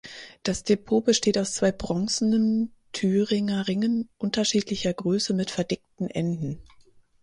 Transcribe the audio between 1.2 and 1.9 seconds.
aus zwei